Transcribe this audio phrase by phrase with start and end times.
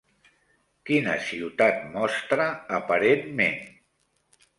[0.89, 2.47] Quina ciutat mostra
[2.79, 3.61] aparentment?